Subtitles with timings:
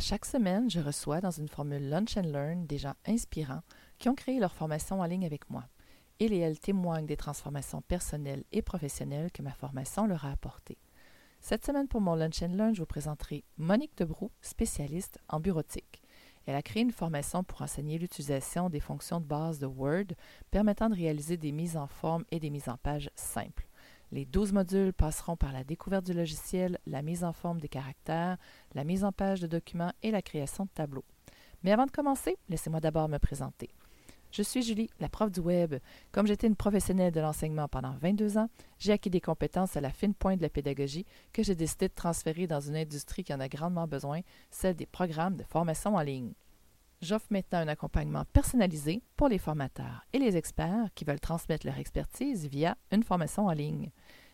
[0.00, 3.62] chaque semaine, je reçois dans une formule Lunch and Learn des gens inspirants
[3.98, 5.64] qui ont créé leur formation en ligne avec moi.
[6.18, 10.78] Ils et elles témoignent des transformations personnelles et professionnelles que ma formation leur a apportées.
[11.40, 16.02] Cette semaine, pour mon Lunch and Learn, je vous présenterai Monique Debroux, spécialiste en bureautique.
[16.46, 20.14] Elle a créé une formation pour enseigner l'utilisation des fonctions de base de Word
[20.50, 23.69] permettant de réaliser des mises en forme et des mises en page simples.
[24.12, 28.38] Les 12 modules passeront par la découverte du logiciel, la mise en forme des caractères,
[28.74, 31.04] la mise en page de documents et la création de tableaux.
[31.62, 33.70] Mais avant de commencer, laissez-moi d'abord me présenter.
[34.32, 35.74] Je suis Julie, la prof du web.
[36.12, 39.90] Comme j'étais une professionnelle de l'enseignement pendant 22 ans, j'ai acquis des compétences à la
[39.90, 43.40] fine pointe de la pédagogie que j'ai décidé de transférer dans une industrie qui en
[43.40, 46.32] a grandement besoin, celle des programmes de formation en ligne.
[47.02, 51.78] J'offre maintenant un accompagnement personnalisé pour les formateurs et les experts qui veulent transmettre leur
[51.78, 53.90] expertise via une formation en ligne.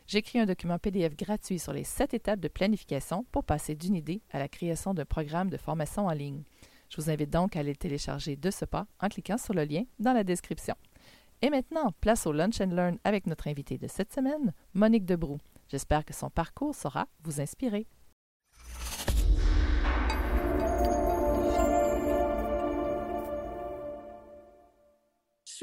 [0.08, 4.20] J'écris un document PDF gratuit sur les sept étapes de planification pour passer d'une idée
[4.32, 6.42] à la création d'un programme de formation en ligne.
[6.90, 9.64] Je vous invite donc à aller le télécharger de ce pas en cliquant sur le
[9.64, 10.74] lien dans la description.
[11.42, 15.38] Et maintenant, place au Lunch and Learn avec notre invitée de cette semaine, Monique Debroux.
[15.68, 17.86] J'espère que son parcours saura vous inspirer.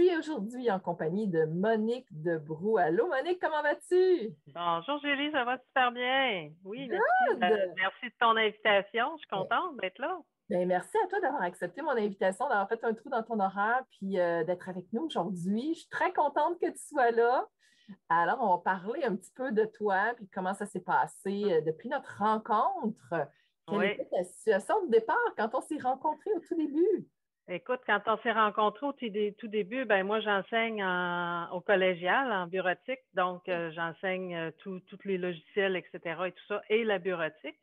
[0.04, 2.78] Suis aujourd'hui en compagnie de Monique Debroux.
[2.78, 4.34] Allô, Monique, comment vas-tu?
[4.48, 6.52] Bonjour, Julie, ça va super bien.
[6.64, 9.12] Oui, merci, euh, merci de ton invitation.
[9.16, 10.20] Je suis contente d'être là.
[10.50, 13.84] Bien, merci à toi d'avoir accepté mon invitation, d'avoir fait un trou dans ton horaire,
[13.92, 15.74] puis euh, d'être avec nous aujourd'hui.
[15.74, 17.48] Je suis très contente que tu sois là.
[18.10, 21.62] Alors, on va parler un petit peu de toi, puis comment ça s'est passé euh,
[21.62, 23.14] depuis notre rencontre.
[23.68, 27.08] Quelle était ta situation de départ quand on s'est rencontrés au tout début?
[27.50, 30.82] Écoute, quand on s'est rencontrés au tout début, ben moi j'enseigne
[31.52, 36.00] au collégial en bureautique, donc euh, j'enseigne euh, tous les logiciels, etc.
[36.28, 37.58] et tout ça, et la bureautique.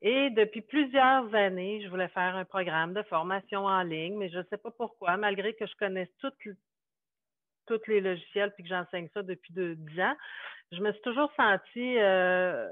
[0.00, 4.38] Et depuis plusieurs années, je voulais faire un programme de formation en ligne, mais je
[4.38, 9.22] ne sais pas pourquoi, malgré que je connaisse tous les logiciels puis que j'enseigne ça
[9.22, 10.16] depuis dix ans,
[10.70, 12.68] je me suis toujours sentie euh,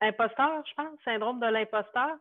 [0.00, 2.16] imposteur, je pense, syndrome de l'imposteur.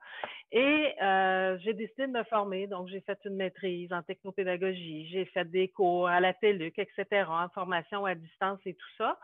[0.51, 2.67] Et euh, j'ai décidé de me former.
[2.67, 7.25] Donc, j'ai fait une maîtrise en technopédagogie, j'ai fait des cours à la TELUC, etc.,
[7.27, 9.17] en formation à distance et tout ça.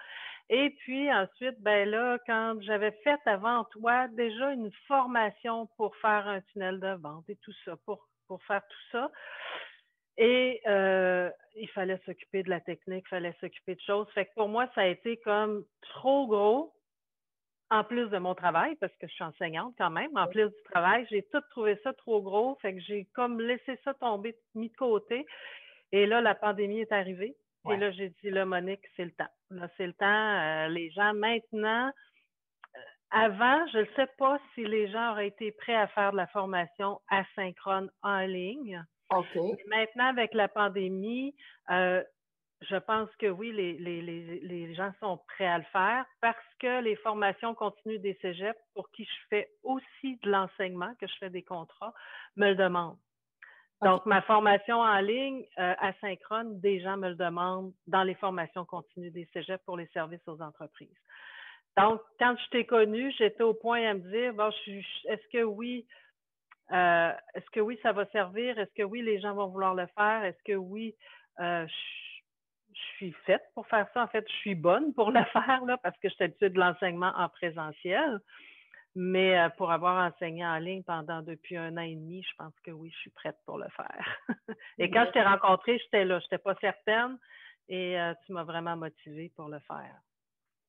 [0.49, 6.27] Et puis ensuite, ben là, quand j'avais fait avant toi déjà une formation pour faire
[6.27, 9.11] un tunnel de vente et tout ça, pour, pour faire tout ça.
[10.17, 14.07] Et euh, il fallait s'occuper de la technique, il fallait s'occuper de choses.
[14.13, 16.74] Fait que pour moi, ça a été comme trop gros
[17.71, 20.63] en plus de mon travail, parce que je suis enseignante quand même, en plus du
[20.71, 24.69] travail, j'ai tout trouvé ça trop gros, fait que j'ai comme laissé ça tomber, mis
[24.69, 25.25] de côté.
[25.91, 27.35] Et là, la pandémie est arrivée.
[27.71, 29.29] Et là, j'ai dit, là, Monique, c'est le temps.
[29.49, 30.05] Là, c'est le temps.
[30.05, 35.51] Euh, les gens, maintenant, euh, avant, je ne sais pas si les gens auraient été
[35.51, 38.83] prêts à faire de la formation asynchrone en ligne.
[39.09, 39.35] OK.
[39.67, 41.35] Maintenant, avec la pandémie,
[41.71, 42.03] euh,
[42.61, 46.37] je pense que oui, les, les, les, les, gens sont prêts à le faire parce
[46.59, 51.15] que les formations continues des cégeps, pour qui je fais aussi de l'enseignement, que je
[51.19, 51.93] fais des contrats,
[52.35, 52.97] me le demandent.
[53.81, 58.65] Donc, ma formation en ligne euh, asynchrone, des gens me le demandent dans les formations
[58.65, 60.97] continues des cégeps pour les services aux entreprises.
[61.77, 65.85] Donc, quand je t'ai connue, j'étais au point à me dire, bon, est-ce que oui,
[66.71, 68.57] euh, est-ce que oui, ça va servir?
[68.57, 70.23] Est-ce que oui, les gens vont vouloir le faire?
[70.23, 70.95] Est-ce que oui,
[71.41, 72.04] euh, je
[72.95, 74.03] suis faite pour faire ça.
[74.03, 76.59] En fait, je suis bonne pour le faire là, parce que je suis habituée de
[76.59, 78.19] l'enseignement en présentiel.
[78.97, 82.53] Mais euh, pour avoir enseigné en ligne pendant depuis un an et demi, je pense
[82.63, 84.17] que oui, je suis prête pour le faire.
[84.77, 87.17] et quand je t'ai rencontrée, j'étais là, je n'étais pas certaine
[87.67, 89.99] et euh, tu m'as vraiment motivée pour le faire.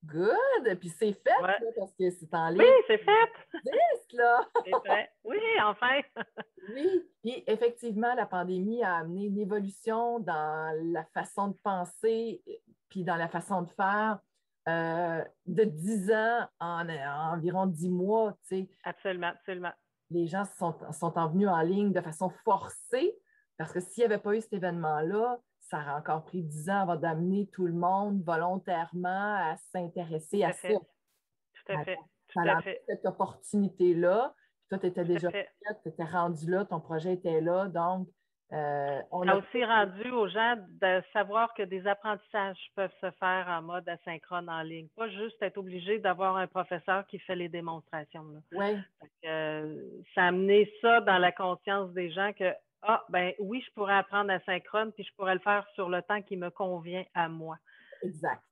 [0.07, 0.79] Good!
[0.79, 1.31] Puis c'est fait,
[1.77, 2.61] parce que c'est en ligne.
[2.61, 4.13] Oui, c'est fait!
[4.13, 4.49] là!
[4.65, 5.11] c'est fait.
[5.25, 6.01] Oui, enfin!
[6.75, 12.43] oui, puis effectivement, la pandémie a amené une évolution dans la façon de penser,
[12.89, 14.21] puis dans la façon de faire.
[14.69, 16.89] Euh, de 10 ans en,
[17.33, 18.69] environ 10 mois, tu sais.
[18.83, 19.73] Absolument, absolument.
[20.11, 23.17] Les gens sont, sont en venus en ligne de façon forcée,
[23.59, 25.39] parce que s'il n'y avait pas eu cet événement-là,
[25.69, 30.53] ça aurait encore pris dix ans avant d'amener tout le monde volontairement à s'intéresser à,
[30.53, 30.69] ça.
[30.69, 31.99] Tout à fait.
[32.29, 32.83] Tout à fait.
[32.87, 34.35] Cette opportunité-là.
[34.69, 35.49] Toi, tu étais déjà prête,
[35.83, 37.69] tu étais rendu là, ton projet était là.
[37.69, 38.09] Donc,
[38.53, 43.47] euh, on a aussi rendu aux gens de savoir que des apprentissages peuvent se faire
[43.49, 44.87] en mode asynchrone en ligne.
[44.97, 48.25] Pas juste être obligé d'avoir un professeur qui fait les démonstrations.
[48.53, 48.77] Oui.
[49.25, 49.83] Euh,
[50.15, 52.53] ça a amené ça dans la conscience des gens que
[52.89, 56.03] ah, ben oui, je pourrais apprendre à synchrone, puis je pourrais le faire sur le
[56.03, 57.59] temps qui me convient à moi.
[58.03, 58.43] Exact.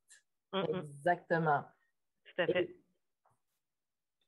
[0.53, 1.65] Exactement.
[2.25, 2.77] Tout à fait.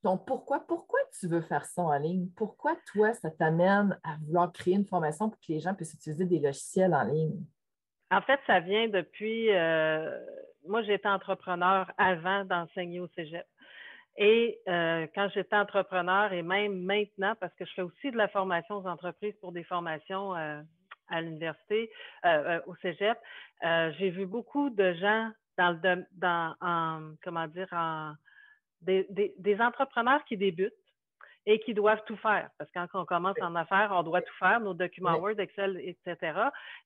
[0.01, 0.65] ton pourquoi.
[0.65, 2.29] Pourquoi tu veux faire ça en ligne?
[2.35, 6.25] Pourquoi toi, ça t'amène à vouloir créer une formation pour que les gens puissent utiliser
[6.25, 7.43] des logiciels en ligne?
[8.09, 9.51] En fait, ça vient depuis.
[9.51, 10.19] Euh,
[10.65, 13.45] moi, j'étais entrepreneur avant d'enseigner au cégep.
[14.17, 18.27] Et euh, quand j'étais entrepreneur et même maintenant, parce que je fais aussi de la
[18.27, 20.61] formation aux entreprises pour des formations euh,
[21.09, 21.89] à l'université,
[22.65, 23.17] au cégep,
[23.97, 28.13] j'ai vu beaucoup de gens dans le dans en, comment dire en
[28.81, 30.73] des, des, entrepreneurs qui débutent
[31.45, 32.49] et qui doivent tout faire.
[32.57, 35.79] Parce que quand on commence en affaires, on doit tout faire, nos documents Word, Excel,
[35.79, 36.39] etc.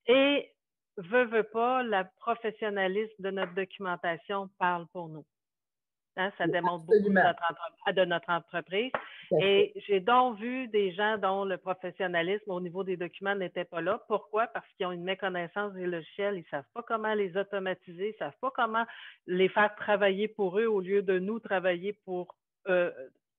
[0.08, 0.52] Et
[0.98, 5.26] veut, veut pas, le professionnalisme de notre documentation parle pour nous.
[6.18, 8.92] Hein, ça démontre beaucoup de notre, entreprise.
[9.40, 13.80] Et j'ai donc vu des gens dont le professionnalisme au niveau des documents n'était pas
[13.80, 14.02] là.
[14.10, 14.48] Pourquoi?
[14.48, 16.36] Parce qu'ils ont une méconnaissance des logiciels.
[16.36, 18.10] Ils ne savent pas comment les automatiser.
[18.10, 18.86] Ils ne savent pas comment
[19.26, 22.36] les faire travailler pour eux au lieu de nous travailler pour
[22.68, 22.92] euh,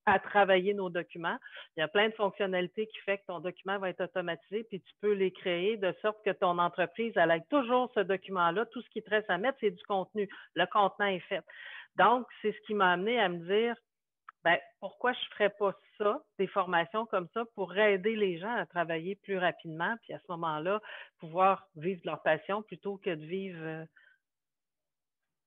[0.06, 1.36] à travailler nos documents.
[1.76, 4.80] Il y a plein de fonctionnalités qui font que ton document va être automatisé, puis
[4.80, 8.66] tu peux les créer de sorte que ton entreprise, elle ait toujours ce document-là.
[8.66, 10.28] Tout ce qui te reste à mettre, c'est du contenu.
[10.54, 11.42] Le contenant est fait.
[11.97, 13.77] Donc, c'est ce qui m'a amené à me dire,
[14.44, 18.55] ben, pourquoi je ne ferais pas ça, des formations comme ça, pour aider les gens
[18.55, 20.81] à travailler plus rapidement, puis à ce moment-là,
[21.21, 23.85] pouvoir vivre leur passion plutôt que de vivre euh,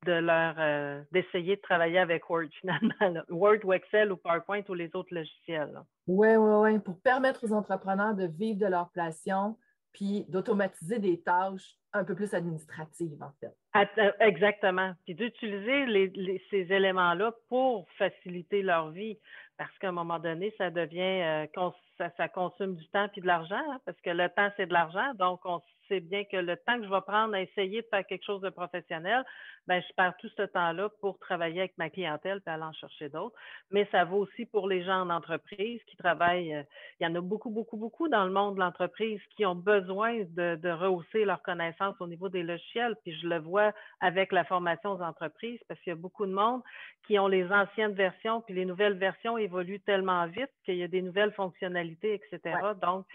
[0.05, 4.73] de leur euh, d'essayer de travailler avec Word finalement, Word ou Excel ou PowerPoint ou
[4.73, 5.81] les autres logiciels.
[6.07, 9.57] Oui, oui, oui, pour permettre aux entrepreneurs de vivre de leur passion,
[9.91, 13.53] puis d'automatiser des tâches un peu plus administratives, en fait.
[13.97, 14.93] Euh, exactement.
[15.05, 19.17] Puis d'utiliser ces éléments-là pour faciliter leur vie.
[19.57, 23.63] Parce qu'à un moment donné, ça devient, euh, ça, consomme du temps puis de l'argent,
[23.71, 25.13] hein, parce que le temps, c'est de l'argent.
[25.15, 28.05] Donc, on sait bien que le temps que je vais prendre à essayer de faire
[28.05, 29.23] quelque chose de professionnel,
[29.67, 33.09] ben, je perds tout ce temps-là pour travailler avec ma clientèle et aller en chercher
[33.09, 33.35] d'autres.
[33.71, 36.53] Mais ça vaut aussi pour les gens en entreprise qui travaillent.
[36.53, 36.63] Euh,
[36.99, 40.19] il y en a beaucoup, beaucoup, beaucoup dans le monde de l'entreprise qui ont besoin
[40.19, 42.95] de, de rehausser leurs connaissances au niveau des logiciels.
[43.03, 46.33] Puis je le vois avec la formation aux entreprises parce qu'il y a beaucoup de
[46.33, 46.61] monde
[47.07, 50.87] qui ont les anciennes versions, puis les nouvelles versions évoluent tellement vite qu'il y a
[50.87, 52.57] des nouvelles fonctionnalités, etc.
[52.81, 53.05] Donc,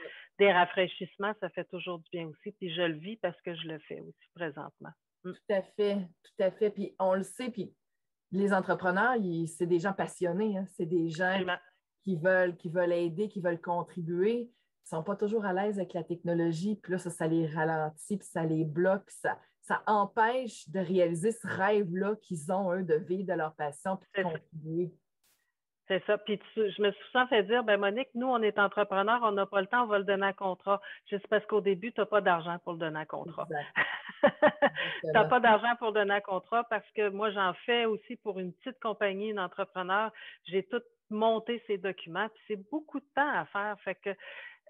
[0.40, 2.50] des rafraîchissements, ça fait toujours du bien aussi.
[2.52, 4.90] Puis je le vis parce que je le fais aussi présentement.
[5.22, 5.32] Mm.
[5.32, 6.70] Tout à fait, tout à fait.
[6.70, 7.72] Puis on le sait, puis
[8.32, 9.16] les entrepreneurs,
[9.46, 10.66] c'est des gens passionnés, hein.
[10.76, 11.44] c'est des gens
[12.02, 14.38] qui veulent, qui veulent aider, qui veulent contribuer.
[14.42, 17.46] Ils ne sont pas toujours à l'aise avec la technologie, puis là, ça, ça les
[17.46, 22.82] ralentit, puis ça les bloque, ça, ça empêche de réaliser ce rêve-là qu'ils ont, eux,
[22.82, 24.94] de vivre de leur passion, puis de contribuer.
[25.90, 26.18] C'est ça.
[26.18, 29.44] Puis je me suis souvent fait dire, ben Monique, nous, on est entrepreneurs, on n'a
[29.44, 30.80] pas le temps, on va le donner à contrat.
[31.10, 33.48] Juste parce qu'au début, tu n'as pas d'argent pour le donner à contrat.
[34.20, 34.22] tu
[35.12, 38.38] n'as pas d'argent pour le donner à contrat parce que moi, j'en fais aussi pour
[38.38, 40.12] une petite compagnie, une entrepreneur.
[40.44, 43.76] J'ai tout monté ces documents, puis c'est beaucoup de temps à faire.
[43.80, 44.10] Fait que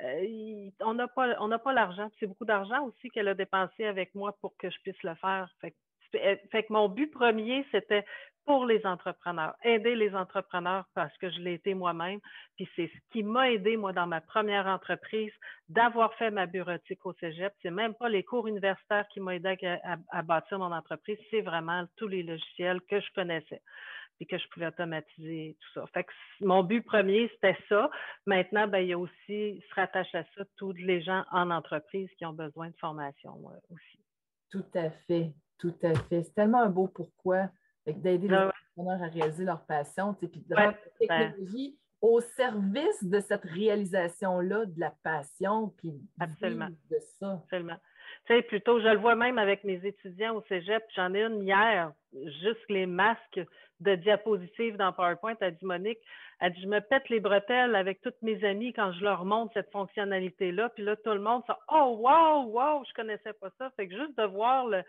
[0.02, 2.08] euh, on n'a pas, on n'a pas l'argent.
[2.18, 5.50] C'est beaucoup d'argent aussi qu'elle a dépensé avec moi pour que je puisse le faire.
[5.60, 5.74] Fait
[6.12, 8.04] fait que mon but premier, c'était
[8.46, 12.20] pour les entrepreneurs, aider les entrepreneurs parce que je l'ai été moi-même.
[12.56, 15.32] Puis c'est ce qui m'a aidé, moi, dans ma première entreprise,
[15.68, 17.52] d'avoir fait ma bureautique au cégep.
[17.62, 19.56] C'est même pas les cours universitaires qui m'ont aidé
[20.10, 23.62] à, bâtir mon entreprise, c'est vraiment tous les logiciels que je connaissais
[24.18, 25.86] et que je pouvais automatiser tout ça.
[25.94, 27.90] Fait que mon but premier, c'était ça.
[28.26, 32.10] Maintenant, ben, il y a aussi, se rattache à ça, tous les gens en entreprise
[32.18, 33.40] qui ont besoin de formation
[33.70, 33.98] aussi.
[34.50, 36.22] Tout à fait, tout à fait.
[36.22, 37.48] C'est tellement un beau pourquoi
[37.86, 43.04] d'aider les ah entrepreneurs à réaliser leur passion, puis de rendre la technologie au service
[43.04, 45.98] de cette réalisation-là, de la passion, puis de
[47.18, 47.32] ça.
[47.34, 47.76] Absolument.
[48.26, 51.42] Tu sais, plutôt, je le vois même avec mes étudiants au cégep, j'en ai une
[51.42, 53.40] hier, juste les masques
[53.80, 55.34] de diapositives dans PowerPoint.
[55.40, 55.98] Elle dit, Monique,
[56.40, 59.52] elle dit, je me pète les bretelles avec toutes mes amies quand je leur montre
[59.54, 60.68] cette fonctionnalité-là.
[60.70, 63.70] Puis là, tout le monde oh, wow, wow, je connaissais pas ça.
[63.76, 64.82] Fait que juste de voir le,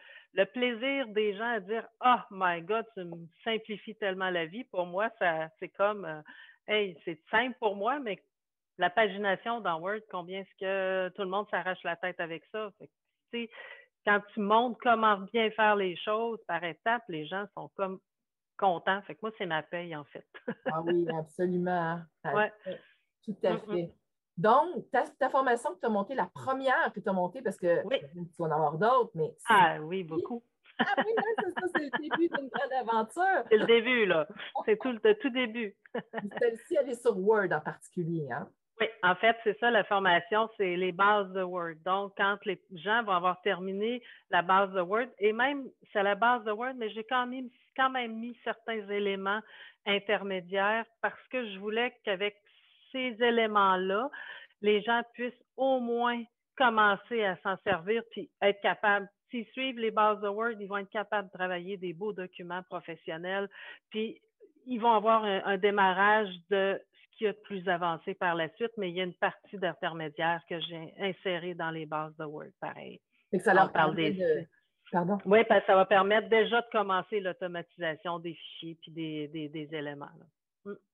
[0.46, 4.64] plaisir des gens à dire, oh my God, tu me simplifies tellement la vie.
[4.66, 6.22] Pour moi, ça, c'est comme, euh,
[6.68, 8.22] hey, c'est simple pour moi, mais
[8.78, 12.70] la pagination dans Word, combien est-ce que tout le monde s'arrache la tête avec ça?
[12.80, 13.52] Fait que,
[14.06, 18.00] quand tu montres comment bien faire les choses par étapes, les gens sont comme
[18.62, 19.02] content.
[19.02, 20.26] Fait que moi, c'est ma paye, en fait.
[20.72, 22.00] ah oui, absolument.
[22.34, 22.74] Oui.
[23.26, 23.94] Tout à fait.
[24.38, 27.82] Donc, ta, formation que tu as montée, la première que tu as montée, parce que
[27.88, 29.36] tu vas en avoir d'autres, mais.
[29.48, 30.44] Ah oui, beaucoup.
[30.80, 33.44] ah oui, c'est ça, c'est le début d'une grande aventure.
[33.50, 34.28] C'est le début, là.
[34.66, 35.76] C'est tout le tout début.
[36.40, 38.48] Celle-ci, elle est sur Word en particulier, hein?
[38.80, 41.76] Oui, en fait, c'est ça la formation, c'est les bases de Word.
[41.86, 44.02] Donc, quand les gens vont avoir terminé
[44.32, 47.50] la base de Word, et même c'est la base de Word, mais j'ai quand même
[47.76, 49.42] quand même mis certains éléments
[49.86, 52.36] intermédiaires parce que je voulais qu'avec
[52.92, 54.10] ces éléments-là,
[54.62, 56.22] les gens puissent au moins
[56.58, 59.10] commencer à s'en servir puis être capables.
[59.30, 62.64] S'ils suivent les bases de Word, ils vont être capables de travailler des beaux documents
[62.64, 63.50] professionnels,
[63.90, 64.22] puis
[64.66, 68.90] ils vont avoir un, démarrage de ce qui est plus avancé par la suite, mais
[68.90, 73.00] il y a une partie d'intermédiaire que j'ai insérée dans les bases de Word, pareil.
[73.40, 74.46] ça leur parle des...
[74.92, 75.18] Pardon?
[75.26, 79.70] Oui, parce que ça va permettre déjà de commencer l'automatisation des fichiers puis des, des,
[79.74, 80.10] éléments.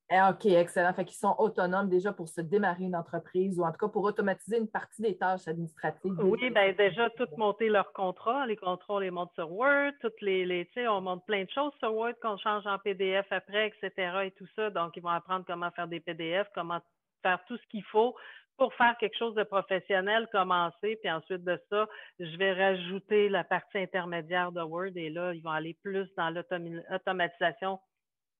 [0.10, 0.94] Eh, OK, excellent.
[0.94, 4.04] Fait qu'ils sont autonomes déjà pour se démarrer une entreprise ou en tout cas pour
[4.04, 6.14] automatiser une partie des tâches administratives.
[6.20, 8.46] Oui, bien déjà, tout monter leurs contrats.
[8.46, 9.92] Les contrats, on les monte sur Word.
[10.00, 13.68] Toutes les, les on monte plein de choses sur Word qu'on change en PDF après,
[13.68, 14.12] etc.
[14.26, 14.70] et tout ça.
[14.70, 16.80] Donc, ils vont apprendre comment faire des PDF, comment
[17.24, 18.16] faire tout ce qu'il faut
[18.58, 21.88] pour faire quelque chose de professionnel, commencer, puis ensuite de ça,
[22.20, 26.30] je vais rajouter la partie intermédiaire de Word et là, ils vont aller plus dans
[26.30, 27.80] l'automatisation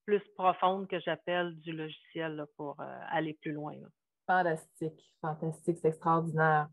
[0.04, 3.74] plus profonde que j'appelle du logiciel pour euh, aller plus loin.
[4.26, 6.68] Fantastique, fantastique, c'est extraordinaire.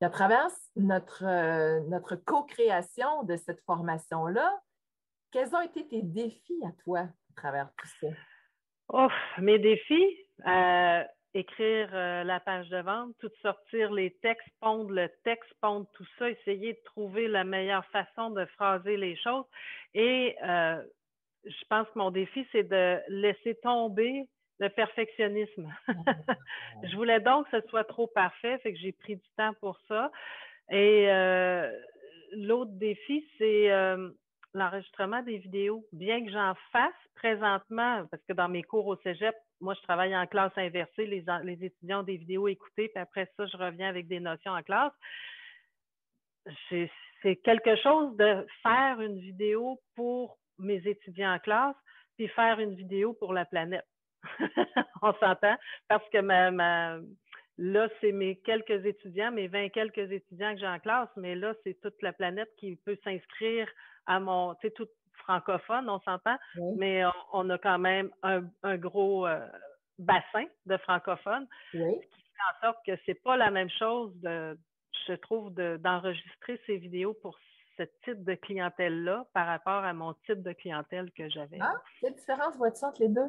[0.00, 4.48] Et à travers notre, euh, notre co-création de cette formation-là,
[5.32, 8.06] quels ont été tes défis à toi à travers tout ça?
[8.90, 10.16] Oh, mes défis,
[10.46, 11.04] euh,
[11.38, 16.28] écrire la page de vente, tout sortir les textes, pondre le texte, pondre tout ça,
[16.30, 19.44] essayer de trouver la meilleure façon de phraser les choses.
[19.94, 20.36] Et
[21.44, 24.28] je pense que mon défi, c'est de laisser tomber
[24.58, 25.72] le perfectionnisme.
[26.82, 29.78] je voulais donc que ce soit trop parfait, fait que j'ai pris du temps pour
[29.88, 30.10] ça.
[30.70, 31.70] Et euh,
[32.32, 34.10] l'autre défi, c'est euh,
[34.54, 35.84] l'enregistrement des vidéos.
[35.92, 40.16] Bien que j'en fasse présentement, parce que dans mes cours au Cégep, moi, je travaille
[40.16, 43.88] en classe inversée, les, les étudiants ont des vidéos écoutées, puis après ça, je reviens
[43.88, 44.92] avec des notions en classe.
[47.22, 51.76] C'est quelque chose de faire une vidéo pour mes étudiants en classe,
[52.16, 53.86] puis faire une vidéo pour la planète.
[55.02, 55.56] On s'entend?
[55.88, 56.98] Parce que ma,
[57.58, 61.54] là, c'est mes quelques étudiants, mes 20 quelques étudiants que j'ai en classe, mais là,
[61.64, 63.68] c'est toute la planète qui peut s'inscrire
[64.06, 64.54] à mon,
[65.28, 66.36] francophone, on s'entend,
[66.76, 69.46] mais on, a quand même un, gros euh,
[69.98, 74.58] bassin de francophones, qui fait en sorte que c'est pas la même chose de,
[75.06, 77.38] je trouve, d'enregistrer ces vidéos pour
[77.76, 81.58] ce type de clientèle-là par rapport à mon type de clientèle que j'avais.
[81.60, 83.28] Ah, quelle différence vois-tu entre les deux?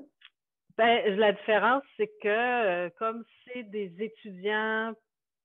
[0.78, 4.94] Ben, la différence, c'est que euh, comme c'est des étudiants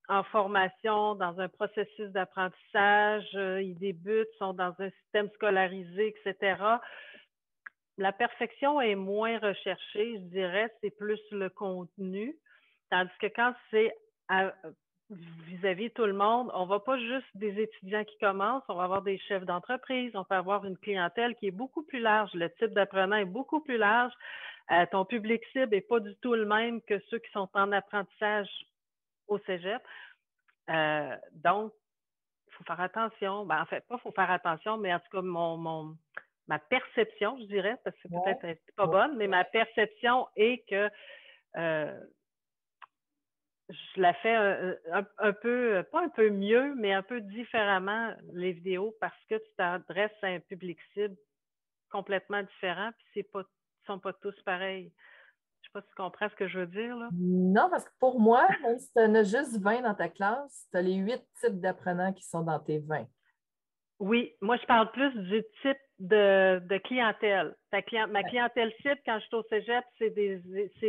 [0.08, 6.62] en formation, dans un processus d'apprentissage, euh, ils débutent, sont dans un système scolarisé, etc.
[7.96, 12.36] La perfection est moins recherchée, je dirais, c'est plus le contenu.
[12.90, 13.94] Tandis que quand c'est
[15.10, 18.84] vis-à-vis de tout le monde, on va pas juste des étudiants qui commencent, on va
[18.84, 22.50] avoir des chefs d'entreprise, on peut avoir une clientèle qui est beaucoup plus large, le
[22.54, 24.12] type d'apprenant est beaucoup plus large,
[24.72, 27.70] euh, ton public cible n'est pas du tout le même que ceux qui sont en
[27.72, 28.48] apprentissage
[29.28, 29.82] au cégep.
[30.70, 31.72] Euh, donc,
[32.48, 33.44] il faut faire attention.
[33.46, 35.96] Ben, en fait, pas faut faire attention, mais en tout cas, mon,
[36.46, 40.90] ma perception, je dirais, parce que c'est peut-être pas bonne, mais ma perception est que
[41.56, 42.00] euh,
[43.68, 48.94] je la fais un, peu, pas un peu mieux, mais un peu différemment, les vidéos,
[49.00, 51.16] parce que tu t'adresses à un public cible
[51.90, 54.92] complètement différent, puis c'est pas, ils sont pas tous pareils.
[55.74, 57.08] Sais pas si tu comprends ce que je veux dire, là.
[57.12, 60.68] Non, parce que pour moi, même si tu en as juste 20 dans ta classe,
[60.70, 63.06] tu as les huit types d'apprenants qui sont dans tes 20.
[63.98, 67.56] Oui, moi, je parle plus du type de, clientèle.
[67.72, 70.40] ma clientèle cible, quand je suis au cégep, c'est des,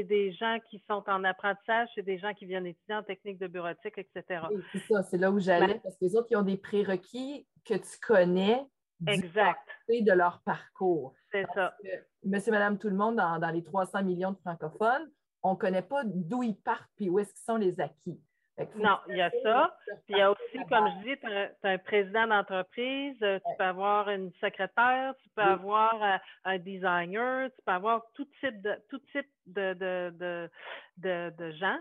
[0.03, 3.47] des gens qui sont en apprentissage, c'est des gens qui viennent étudier en technique de
[3.47, 4.43] bureautique, etc.
[4.51, 7.47] Oui, c'est ça, c'est là où j'allais, parce que les autres, ils ont des prérequis
[7.63, 8.63] que tu connais
[9.07, 9.67] exact.
[9.89, 11.15] de leur parcours.
[11.35, 11.75] C'est ça.
[12.23, 15.09] monsieur, madame, tout le monde, dans, dans les 300 millions de francophones,
[15.43, 18.19] on ne connaît pas d'où ils partent puis où est-ce qu'ils sont les acquis.
[18.77, 19.77] Non, il y a ça.
[20.05, 23.57] Puis il y a aussi, comme je dis, tu as, un président d'entreprise, euh, tu
[23.57, 28.61] peux avoir une secrétaire, tu peux avoir euh, un designer, tu peux avoir tout type
[28.61, 30.49] de tout type de, de,
[30.97, 31.79] de, de, gens.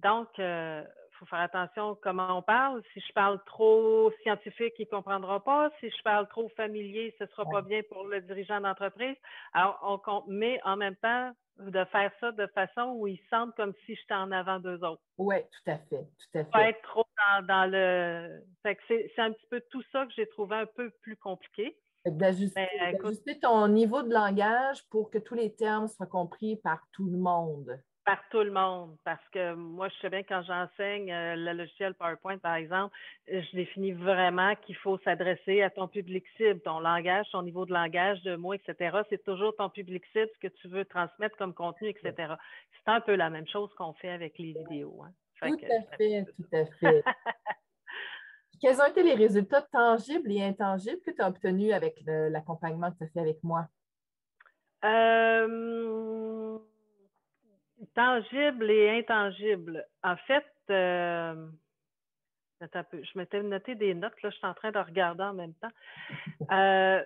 [0.00, 0.82] Donc, euh,
[1.18, 2.82] faut faire attention comment on parle.
[2.92, 5.70] Si je parle trop scientifique, il ne comprendra pas.
[5.80, 9.16] Si je parle trop familier, ce ne sera pas bien pour le dirigeant d'entreprise.
[9.52, 13.54] Alors, on compte, mais en même temps, de faire ça de façon où ils sentent
[13.56, 15.02] comme si j'étais en avant d'eux autres.
[15.18, 16.50] Oui, tout à fait, tout à fait.
[16.50, 17.04] Pas être trop
[17.48, 18.42] dans, le...
[18.86, 21.76] c'est un petit peu tout ça que j'ai trouvé un peu plus compliqué.
[22.06, 27.18] D'ajuster ton niveau de langage pour que tous les termes soient compris par tout le
[27.18, 27.78] monde.
[28.08, 28.96] Par tout le monde.
[29.04, 32.96] Parce que moi, je sais bien quand j'enseigne euh, le logiciel PowerPoint, par exemple,
[33.26, 37.74] je définis vraiment qu'il faut s'adresser à ton public cible, ton langage, ton niveau de
[37.74, 38.96] langage, de mots, etc.
[39.10, 42.32] C'est toujours ton public cible, ce que tu veux transmettre comme contenu, etc.
[42.72, 45.02] C'est un peu la même chose qu'on fait avec les vidéos.
[45.04, 45.12] Hein.
[45.42, 47.04] Tout à fait, tout à fait.
[48.62, 52.96] Quels ont été les résultats tangibles et intangibles que tu as obtenus avec l'accompagnement que
[52.96, 53.68] tu as fait avec moi?
[54.84, 56.37] Euh,
[57.94, 59.86] tangible et intangible.
[60.02, 61.48] En fait, euh,
[62.60, 65.70] je m'étais noté des notes, là, je suis en train de regarder en même temps.
[66.50, 67.02] Euh,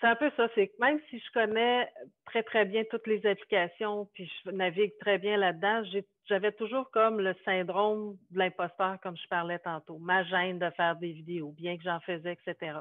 [0.00, 1.88] c'est un peu ça, c'est que même si je connais
[2.26, 5.82] très, très bien toutes les applications, puis je navigue très bien là-dedans,
[6.26, 10.96] j'avais toujours comme le syndrome de l'imposteur, comme je parlais tantôt, ma gêne de faire
[10.96, 12.78] des vidéos, bien que j'en faisais, etc.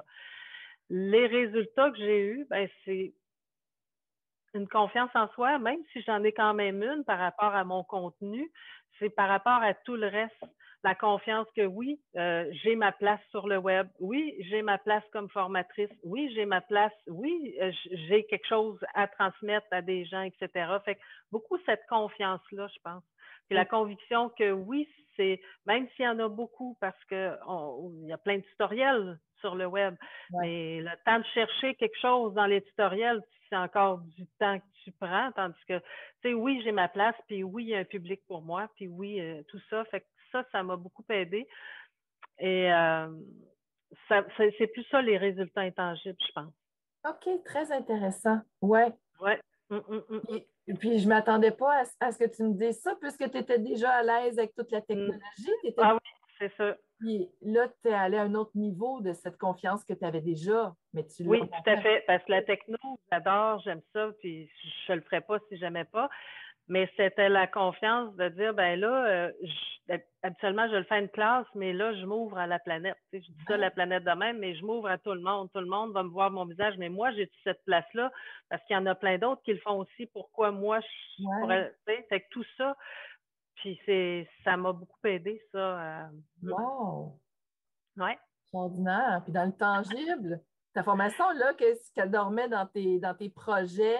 [0.89, 3.13] Les résultats que j'ai eus, ben, c'est
[4.53, 7.83] une confiance en soi, même si j'en ai quand même une par rapport à mon
[7.83, 8.49] contenu,
[8.99, 10.43] c'est par rapport à tout le reste.
[10.83, 13.87] La confiance que oui, euh, j'ai ma place sur le web.
[13.99, 15.89] Oui, j'ai ma place comme formatrice.
[16.03, 16.93] Oui, j'ai ma place.
[17.07, 20.49] Oui, euh, j'ai quelque chose à transmettre à des gens, etc.
[20.85, 21.01] Fait que
[21.31, 23.03] beaucoup cette confiance-là, je pense.
[23.47, 24.87] Puis la conviction que oui,
[25.17, 27.37] c'est, même s'il y en a beaucoup, parce qu'il
[28.07, 29.95] y a plein de tutoriels sur le web,
[30.31, 34.65] mais le temps de chercher quelque chose dans les tutoriels, c'est encore du temps que
[34.83, 35.85] tu prends, tandis que, tu
[36.23, 38.87] sais, oui, j'ai ma place, puis oui, il y a un public pour moi, puis
[38.87, 39.85] oui, euh, tout ça.
[39.85, 41.47] Fait que ça, ça m'a beaucoup aidé.
[42.39, 43.07] Et euh,
[44.09, 46.53] c'est plus ça les résultats intangibles, je pense.
[47.07, 48.41] OK, très intéressant.
[48.61, 48.91] Ouais.
[49.21, 49.39] Ouais.
[50.29, 53.37] Et, puis, je ne m'attendais pas à, ce que tu me dises ça, puisque tu
[53.37, 55.21] étais déjà à l'aise avec toute la technologie.
[55.77, 56.09] Ah oui,
[56.39, 56.75] c'est ça.
[56.99, 60.21] Puis là, tu es allé à un autre niveau de cette confiance que tu avais
[60.21, 62.03] déjà, mais tu Oui, tout à fait.
[62.07, 62.77] Parce que la techno,
[63.11, 64.49] j'adore, j'aime ça, puis
[64.87, 66.09] je ne le ferais pas si j'aimais pas.
[66.69, 69.31] Mais c'était la confiance de dire, ben là, euh,
[70.21, 72.97] habituellement, je le fais une classe, mais là, je m'ouvre à la planète.
[73.13, 75.49] je dis ça, la planète de même, mais je m'ouvre à tout le monde.
[75.53, 78.11] Tout le monde va me voir mon visage, mais moi, j'ai cette place-là?
[78.49, 80.07] Parce qu'il y en a plein d'autres qui le font aussi.
[80.07, 82.75] Pourquoi moi, je pourrais, fait que tout ça,
[83.55, 85.57] puis c'est, ça m'a beaucoup aidé, ça.
[85.57, 86.07] Euh,
[86.43, 87.17] wow!
[87.97, 88.11] Oui.
[88.43, 89.21] Extraordinaire.
[89.23, 90.41] Puis dans le tangible,
[90.73, 93.99] ta formation, là, qu'est-ce qu'elle dormait dans tes, dans tes projets,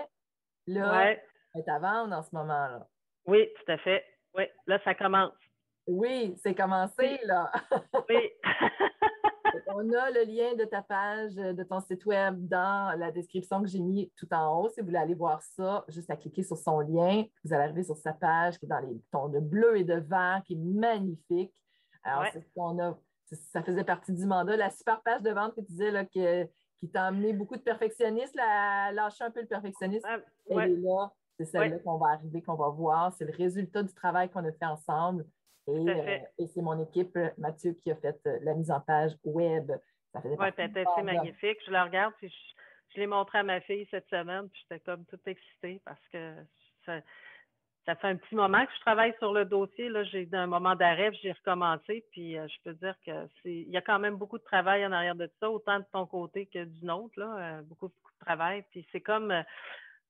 [0.67, 1.15] là,
[1.57, 2.87] est à vendre en ce moment-là.
[3.25, 4.03] Oui, tout à fait.
[4.35, 5.33] Oui, là, ça commence.
[5.87, 7.51] Oui, c'est commencé, là.
[8.09, 8.29] oui.
[9.67, 13.67] On a le lien de ta page, de ton site web dans la description que
[13.67, 14.69] j'ai mis tout en haut.
[14.69, 17.23] Si vous voulez aller voir ça, juste à cliquer sur son lien.
[17.43, 19.95] Vous allez arriver sur sa page qui est dans les tons de bleu et de
[19.95, 21.53] vert, qui est magnifique.
[22.03, 22.97] Alors, c'est ce qu'on a.
[23.51, 24.55] Ça faisait partie du mandat.
[24.55, 28.39] La super page de vente que tu disais là, qui t'a amené beaucoup de perfectionnisme,
[28.39, 30.07] à lâcher un peu le perfectionnisme.
[30.07, 31.11] Ah, elle est là.
[31.37, 33.13] C'est celle-là qu'on va arriver, qu'on va voir.
[33.13, 35.25] C'est le résultat du travail qu'on a fait ensemble.
[35.69, 39.71] Euh, et, c'est mon équipe, Mathieu, qui a fait euh, la mise en page web.
[40.13, 41.57] Ça faisait Oui, c'est magnifique.
[41.65, 42.33] Je la regarde, puis
[42.93, 46.33] je, l'ai montré à ma fille cette semaine, puis j'étais comme toute excitée parce que
[46.85, 47.01] ça,
[47.85, 49.89] fait un petit moment que je travaille sur le dossier.
[49.89, 53.69] Là, j'ai un moment d'arrêt, j'ai recommencé, puis euh, je peux dire que c'est il
[53.69, 56.47] y a quand même beaucoup de travail en arrière de ça, autant de ton côté
[56.47, 58.63] que du nôtre, là, beaucoup, beaucoup de travail.
[58.71, 59.33] Puis c'est comme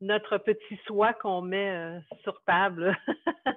[0.02, 2.96] notre petit soi qu'on met euh, sur table.
[3.46, 3.54] tout à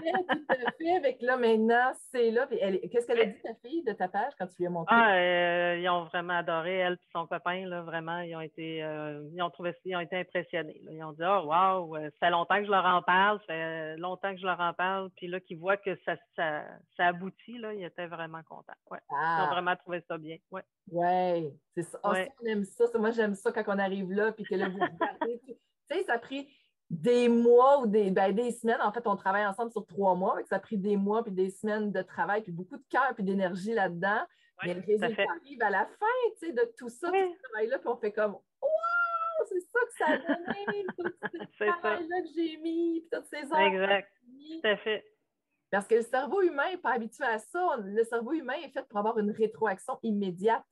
[0.00, 0.96] fait, tout à fait.
[0.96, 2.46] Avec là, maintenant, c'est là.
[2.46, 4.94] Qu'est-ce qu'elle a dit, ta fille, de ta page, quand tu lui as montré?
[4.96, 8.20] Ah, euh, ils ont vraiment adoré, elle et son copain, là, vraiment.
[8.20, 10.80] Ils ont été, euh, ils ont trouvé, ils ont été impressionnés.
[10.90, 13.96] Ils ont dit, oh, wow, ça fait longtemps que je leur en parle, ça fait
[13.96, 15.10] longtemps que je leur en parle.
[15.16, 16.62] Puis là, qu'ils voient que ça, ça,
[16.96, 18.72] ça, aboutit, là, ils étaient vraiment contents.
[18.90, 18.98] Ouais.
[19.10, 19.48] Ils ont ah.
[19.50, 20.36] vraiment trouvé ça bien.
[20.52, 20.60] Oui,
[20.92, 21.98] ouais, c'est ça.
[22.04, 22.84] Oh, on aime ça.
[22.96, 25.40] Moi, j'aime ça quand on arrive là, puis que là, vous regardez
[26.06, 26.48] ça a pris
[26.90, 28.80] des mois ou des, ben, des semaines.
[28.82, 30.38] En fait, on travaille ensemble sur trois mois.
[30.48, 33.24] Ça a pris des mois puis des semaines de travail, puis beaucoup de cœur puis
[33.24, 34.26] d'énergie là-dedans.
[34.64, 37.96] Mais le résultat arrive à la fin de tout ça, tout ce travail-là, puis on
[37.96, 39.46] fait comme Wow!
[39.48, 43.50] C'est ça que ça a donné, tout ce travail-là que j'ai mis, puis toutes ces
[43.52, 43.60] heures.
[43.60, 44.12] Exact.
[44.62, 45.04] Tout à fait.
[45.70, 47.76] Parce que le cerveau humain n'est pas habitué à ça.
[47.82, 50.64] Le cerveau humain est fait pour avoir une rétroaction immédiate.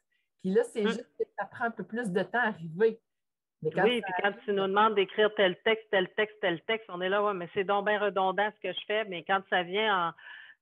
[0.43, 0.89] Puis là, c'est hum.
[0.89, 3.01] juste que ça prend un peu plus de temps à arriver
[3.63, 7.09] oui, puis quand tu nous demandes d'écrire tel texte, tel texte, tel texte, on est
[7.09, 10.09] là, ouais, mais c'est donc bien redondant ce que je fais, mais quand ça vient
[10.09, 10.13] en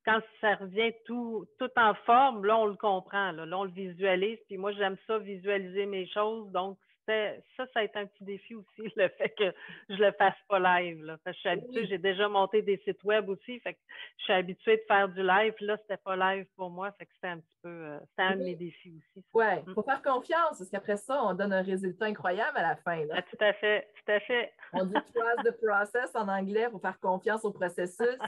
[0.07, 4.39] quand ça revient tout, tout en forme, là, on le comprend, là, on le visualise,
[4.47, 8.55] puis moi, j'aime ça, visualiser mes choses, donc ça, ça a été un petit défi
[8.55, 8.67] aussi,
[8.97, 9.53] le fait que
[9.89, 11.03] je le fasse pas live.
[11.05, 11.19] Là.
[11.27, 13.81] je suis habituée, j'ai déjà monté des sites web aussi, fait que
[14.19, 15.55] je suis habituée de faire du live.
[15.61, 18.37] Là, c'était pas live pour moi, fait que c'était un petit peu, euh, c'était un
[18.37, 19.25] de mes défis aussi.
[19.33, 19.75] Oui, il mm.
[19.75, 23.05] faut faire confiance, parce qu'apraprès ça, on donne un résultat incroyable à la fin.
[23.13, 24.53] Ah, tout à fait, tout à fait.
[24.73, 28.19] On dit trust the process en anglais, il faut faire confiance au processus.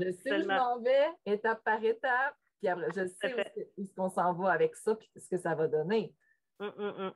[0.00, 3.94] Je sais où je m'en vais, étape par étape, puis après, je sais où, est-ce
[3.94, 6.14] qu'on s'en va avec ça, puis ce que ça va donner.
[6.60, 7.12] Mm, mm,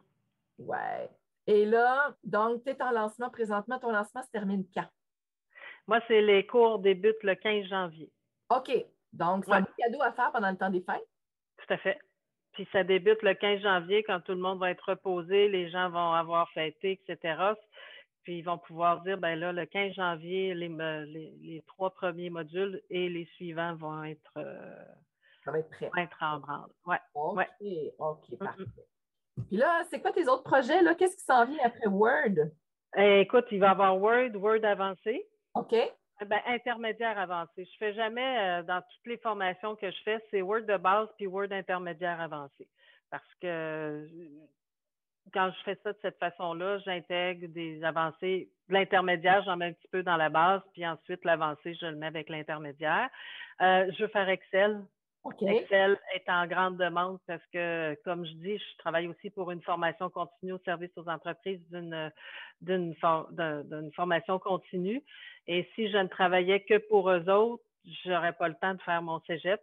[0.58, 1.08] Ouais.
[1.46, 3.78] Et là, donc, tu es en lancement présentement.
[3.78, 4.86] Ton lancement se termine quand?
[5.86, 8.12] Moi, c'est les cours débutent le 15 janvier.
[8.50, 8.70] OK.
[9.12, 11.08] Donc, c'est un cadeau à faire pendant le temps des fêtes?
[11.56, 11.98] Tout à fait.
[12.52, 15.88] Puis ça débute le 15 janvier quand tout le monde va être reposé, les gens
[15.90, 17.54] vont avoir fêté, etc.
[18.24, 22.82] Puis ils vont pouvoir dire, ben là, le 15 janvier, les, les, trois premiers modules
[22.90, 24.84] et les suivants vont être, euh,
[25.44, 25.88] ça va être prêt.
[25.94, 26.70] Vont être en branle.
[26.84, 26.98] Ouais.
[27.14, 27.44] OK,
[27.98, 28.64] OK, parfait.
[29.46, 30.82] Puis là, c'est quoi tes autres projets?
[30.82, 30.94] Là?
[30.94, 32.50] Qu'est-ce qui s'en vient après Word?
[32.96, 35.26] Eh, écoute, il va y avoir Word, Word avancé.
[35.54, 35.74] OK.
[36.20, 37.50] Eh ben, intermédiaire avancé.
[37.56, 40.76] Je ne fais jamais, euh, dans toutes les formations que je fais, c'est Word de
[40.76, 42.66] base puis Word intermédiaire avancé.
[43.10, 44.06] Parce que euh,
[45.32, 48.50] quand je fais ça de cette façon-là, j'intègre des avancées.
[48.68, 52.06] L'intermédiaire, j'en mets un petit peu dans la base, puis ensuite l'avancé, je le mets
[52.06, 53.08] avec l'intermédiaire.
[53.60, 54.82] Euh, je veux faire Excel.
[55.40, 59.62] Excel est en grande demande parce que, comme je dis, je travaille aussi pour une
[59.62, 62.12] formation continue au service aux entreprises d'une,
[62.60, 62.94] d'une,
[63.94, 65.02] formation continue.
[65.46, 68.82] Et si je ne travaillais que pour eux autres, je n'aurais pas le temps de
[68.82, 69.60] faire mon cégep.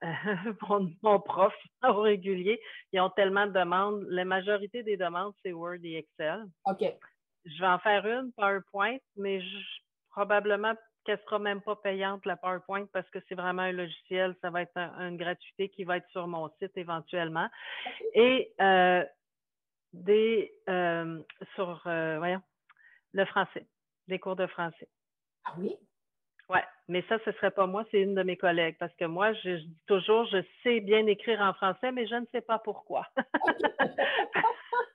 [0.68, 2.60] mon, mon, prof au régulier,
[2.92, 4.06] ils ont tellement de demandes.
[4.08, 6.44] La majorité des demandes, c'est Word et Excel.
[6.66, 6.84] OK.
[7.44, 9.56] Je vais en faire une, PowerPoint, mais je,
[10.10, 10.74] probablement
[11.08, 14.36] qu'elle ne sera même pas payante, la PowerPoint, parce que c'est vraiment un logiciel.
[14.42, 17.48] Ça va être une gratuité qui va être sur mon site éventuellement.
[18.12, 19.02] Et euh,
[19.94, 21.18] des euh,
[21.54, 22.42] sur euh, voyons,
[23.14, 23.66] le français,
[24.06, 24.88] des cours de français.
[25.46, 25.74] Ah oui?
[26.50, 28.76] Oui, mais ça, ce ne serait pas moi, c'est une de mes collègues.
[28.78, 32.26] Parce que moi, je, dis toujours, je sais bien écrire en français, mais je ne
[32.32, 33.06] sais pas pourquoi.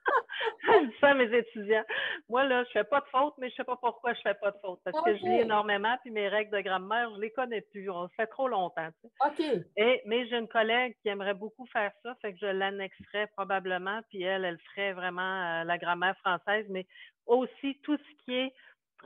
[0.62, 1.84] je dis ça à mes étudiants.
[2.28, 4.50] Moi, là, je fais pas de faute, mais je sais pas pourquoi je fais pas
[4.50, 4.80] de faute.
[4.84, 7.90] Parce que je lis énormément, puis mes règles de grammaire, je les connais plus.
[7.90, 8.88] On fait trop longtemps.
[9.26, 9.40] OK.
[9.76, 14.00] Et, mais j'ai une collègue qui aimerait beaucoup faire ça, fait que je l'annexerais probablement,
[14.08, 16.86] puis elle, elle ferait vraiment euh, la grammaire française, mais
[17.26, 18.54] aussi tout ce qui est,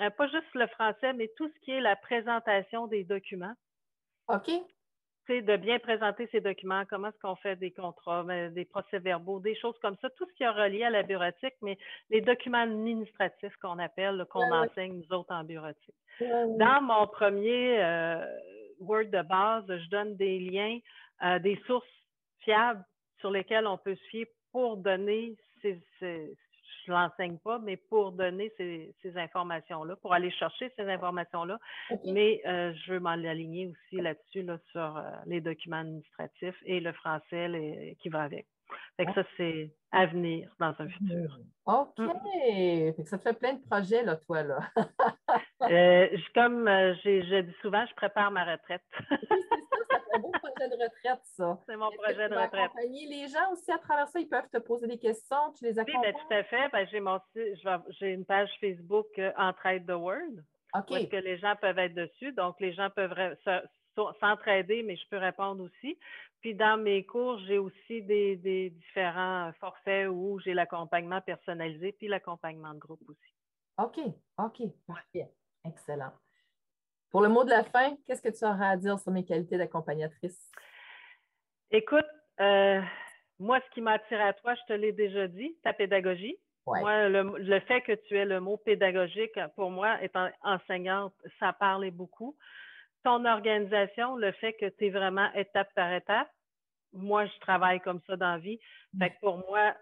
[0.00, 3.54] euh, pas juste le français, mais tout ce qui est la présentation des documents.
[4.28, 4.50] OK
[5.28, 9.54] de bien présenter ces documents, comment est-ce qu'on fait des contrats, ben, des procès-verbaux, des
[9.54, 11.78] choses comme ça, tout ce qui est relié à la bureautique, mais
[12.10, 15.94] les documents administratifs qu'on appelle, qu'on enseigne nous autres en bureautique.
[16.20, 18.24] Dans mon premier euh,
[18.80, 20.78] Word de base, je donne des liens,
[21.22, 21.86] euh, des sources
[22.40, 22.84] fiables
[23.20, 25.78] sur lesquelles on peut se fier pour donner ces,
[26.88, 31.58] je l'enseigne pas, mais pour donner ces, informations-là, pour aller chercher ces informations-là.
[32.04, 36.80] Mais euh, je veux m'en aligner aussi là-dessus, là, sur euh, les documents administratifs et
[36.80, 38.46] le français qui va avec.
[38.96, 41.38] Fait que ça, c'est à venir dans un futur.
[41.66, 41.96] OK.
[41.96, 44.60] Fait que ça fait plein de projets, là, toi, là.
[45.62, 48.80] Euh, comme je dis souvent, je prépare ma retraite.
[50.20, 51.58] Projet de retraite, ça.
[51.66, 52.70] C'est mon projet de retraite.
[52.90, 56.00] les gens aussi à travers ça, ils peuvent te poser des questions, tu les accompagnes?
[56.00, 56.68] Oui, ben, tout à fait.
[56.70, 57.18] Ben, j'ai, mon,
[58.00, 60.42] j'ai une page Facebook euh, Entraide de Word.
[60.74, 60.90] OK.
[60.90, 62.32] Où que les gens peuvent être dessus.
[62.32, 63.14] Donc, les gens peuvent
[64.20, 65.98] s'entraider, mais je peux répondre aussi.
[66.40, 72.06] Puis dans mes cours, j'ai aussi des, des différents forfaits où j'ai l'accompagnement personnalisé puis
[72.06, 73.34] l'accompagnement de groupe aussi.
[73.78, 73.98] OK,
[74.38, 75.28] OK, parfait.
[75.64, 76.12] Excellent.
[77.10, 79.56] Pour le mot de la fin, qu'est-ce que tu auras à dire sur mes qualités
[79.56, 80.50] d'accompagnatrice?
[81.70, 82.06] Écoute,
[82.40, 82.80] euh,
[83.38, 86.36] moi, ce qui m'a attiré à toi, je te l'ai déjà dit, ta pédagogie.
[86.66, 91.90] Moi, le, fait que tu aies le mot pédagogique, pour moi, étant enseignante, ça parlait
[91.90, 92.36] beaucoup.
[93.04, 96.28] Ton organisation, le fait que tu es vraiment étape par étape,
[96.92, 98.58] moi, je travaille comme ça dans la vie.
[98.98, 99.74] Fait que pour moi,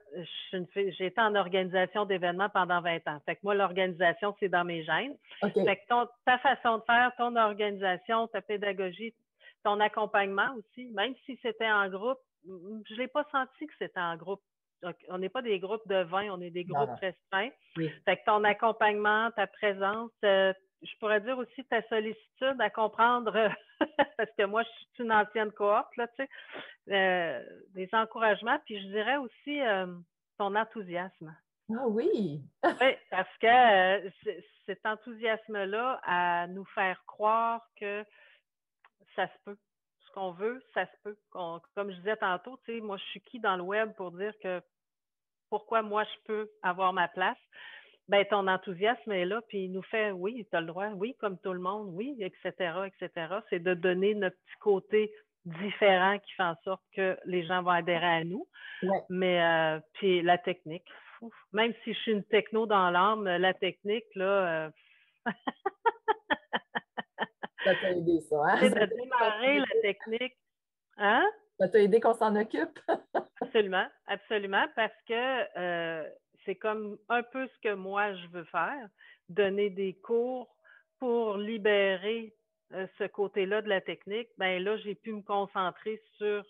[0.75, 3.21] j'ai été en organisation d'événements pendant 20 ans.
[3.25, 5.17] Fait que moi, l'organisation, c'est dans mes gènes.
[5.41, 9.15] Fait que ta façon de faire, ton organisation, ta pédagogie,
[9.63, 12.51] ton accompagnement aussi, même si c'était en groupe, je
[12.95, 14.43] ne l'ai pas senti que c'était en groupe.
[15.09, 17.51] On n'est pas des groupes de 20, on est des groupes restreints.
[17.75, 23.51] Fait que ton accompagnement, ta présence, euh, je pourrais dire aussi ta sollicitude à comprendre,
[24.17, 26.29] parce que moi, je suis une ancienne cohorte, là, tu sais,
[26.91, 29.87] euh, des encouragements, puis je dirais aussi euh,
[30.39, 31.35] ton enthousiasme.
[31.71, 32.43] Ah oui!
[32.65, 34.11] oui, parce que euh,
[34.67, 38.05] cet enthousiasme-là à nous faire croire que
[39.15, 39.57] ça se peut.
[40.07, 41.17] Ce qu'on veut, ça se peut.
[41.33, 44.33] comme je disais tantôt, tu sais, moi, je suis qui dans le web pour dire
[44.43, 44.63] que
[45.51, 47.39] pourquoi moi je peux avoir ma place,
[48.09, 51.17] ben ton enthousiasme est là, puis il nous fait oui, tu as le droit, oui,
[51.19, 53.11] comme tout le monde, oui, etc., etc.
[53.51, 55.13] C'est de donner notre petit côté
[55.45, 58.47] différent qui fait en sorte que les gens vont adhérer à nous.
[59.09, 60.87] Mais euh, puis la technique,
[61.53, 64.67] même si je suis une techno dans l'âme, la technique, là.
[64.67, 64.71] Euh,
[67.65, 68.57] ça t'a aidé, ça, hein?
[68.61, 70.37] C'est de démarrer la technique.
[70.99, 71.27] Hein?
[71.59, 72.79] Ça t'a aidé qu'on s'en occupe?
[73.41, 76.09] absolument, absolument, parce que euh,
[76.47, 78.89] c'est comme un peu ce que moi je veux faire,
[79.29, 80.49] donner des cours
[80.99, 82.33] pour libérer
[82.73, 84.29] euh, ce côté-là de la technique.
[84.39, 86.45] Ben là, j'ai pu me concentrer sur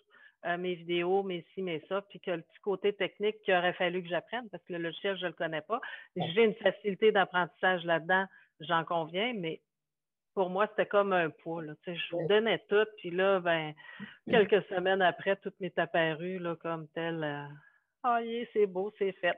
[0.45, 3.73] euh, mes vidéos, mes ci, mes ça, puis que le petit côté technique qu'il aurait
[3.73, 5.81] fallu que j'apprenne, parce que le logiciel, je ne le connais pas.
[6.15, 8.25] J'ai une facilité d'apprentissage là-dedans,
[8.61, 9.61] j'en conviens, mais
[10.33, 11.63] pour moi, c'était comme un poids.
[11.63, 11.73] Là.
[11.85, 13.73] Je vous donnais tout, puis là, ben,
[14.29, 17.23] quelques semaines après, tout m'est apparu là, comme tel.
[17.23, 17.47] Euh,
[18.07, 18.19] ah,
[18.53, 19.37] c'est beau, c'est fait.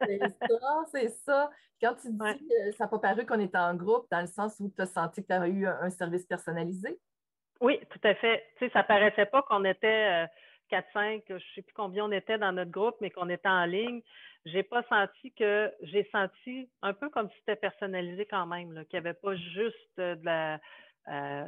[0.00, 0.18] c'est
[0.60, 1.50] ça, c'est ça.
[1.80, 4.56] Quand tu dis que ça n'a pas paru qu'on était en groupe, dans le sens
[4.60, 6.98] où tu as senti que tu avais eu un, service personnalisé?
[7.60, 8.44] Oui, tout à fait.
[8.56, 10.26] Tu sais, ça paraissait pas qu'on était
[10.70, 13.48] 4-5, euh, je ne sais plus combien on était dans notre groupe, mais qu'on était
[13.48, 14.02] en ligne.
[14.46, 19.00] J'ai pas senti que j'ai senti un peu comme si c'était personnalisé quand même, qu'il
[19.00, 20.60] n'y avait pas juste de la
[21.08, 21.44] euh,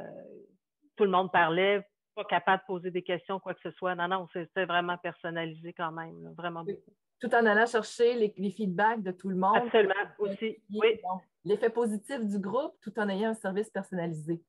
[0.95, 1.85] tout le monde parlait,
[2.19, 3.95] pas capable de poser des questions, quoi que ce soit.
[3.95, 6.91] Non, non, c'était vraiment personnalisé quand même, vraiment beaucoup.
[7.19, 9.57] Tout en allant chercher les, feedbacks de tout le monde.
[9.57, 10.57] Absolument, aussi.
[10.73, 10.99] Oui.
[11.43, 14.41] L'effet positif du groupe tout en ayant un service personnalisé.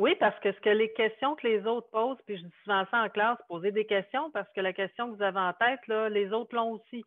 [0.00, 2.86] Oui, parce que ce que les questions que les autres posent, puis je dis souvent
[2.90, 5.86] ça en classe, poser des questions parce que la question que vous avez en tête,
[5.88, 7.04] là, les autres l'ont aussi.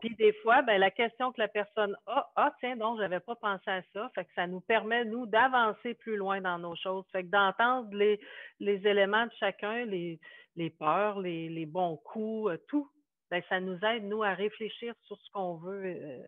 [0.00, 3.34] Puis des fois, ben, la question que la personne a, ah, tiens, donc, j'avais pas
[3.34, 4.08] pensé à ça.
[4.14, 7.04] Fait que ça nous permet, nous, d'avancer plus loin dans nos choses.
[7.10, 8.20] Fait que d'entendre les,
[8.60, 10.20] les éléments de chacun, les,
[10.54, 12.88] les peurs, les, les bons coups, euh, tout,
[13.32, 16.22] ben, ça nous aide, nous, à réfléchir sur ce qu'on veut euh,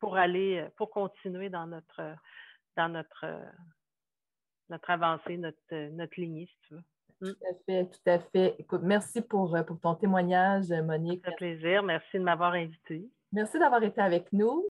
[0.00, 2.00] pour aller, pour continuer dans notre,
[2.76, 3.24] dans notre,
[4.70, 6.80] notre avancée, notre, euh, notre lignée, si tu veux.
[7.20, 7.32] Mm.
[7.32, 8.54] Tout à fait, tout à fait.
[8.58, 11.22] Écoute, merci pour, euh, pour ton témoignage, Monique.
[11.24, 11.82] Ça fait plaisir.
[11.82, 13.08] Merci de m'avoir invité.
[13.32, 14.66] Merci d'avoir été avec nous.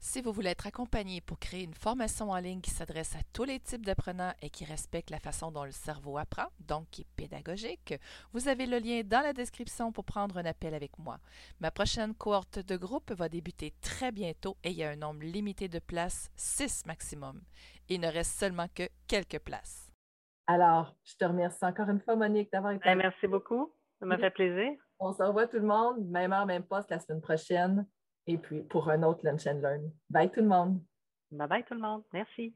[0.00, 3.42] Si vous voulez être accompagné pour créer une formation en ligne qui s'adresse à tous
[3.42, 7.16] les types d'apprenants et qui respecte la façon dont le cerveau apprend, donc qui est
[7.16, 7.94] pédagogique,
[8.32, 11.18] vous avez le lien dans la description pour prendre un appel avec moi.
[11.58, 15.24] Ma prochaine cohorte de groupe va débuter très bientôt et il y a un nombre
[15.24, 17.42] limité de places, 6 maximum.
[17.88, 19.90] Il ne reste seulement que quelques places.
[20.46, 22.84] Alors, je te remercie encore une fois, Monique, d'avoir été.
[22.84, 23.74] Ben, merci beaucoup.
[23.98, 24.78] Ça m'a fait plaisir.
[25.00, 27.84] On se revoit tout le monde, même heure, même poste la semaine prochaine.
[28.28, 29.90] Et puis pour un autre Lunch and Learn.
[30.10, 30.80] Bye tout le monde.
[31.32, 32.02] Bye bye tout le monde.
[32.12, 32.54] Merci.